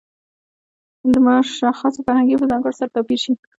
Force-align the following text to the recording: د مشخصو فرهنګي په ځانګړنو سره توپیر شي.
د 1.11 1.13
مشخصو 1.25 1.99
فرهنګي 2.07 2.35
په 2.39 2.45
ځانګړنو 2.51 2.77
سره 2.79 2.91
توپیر 2.95 3.19
شي. 3.23 3.33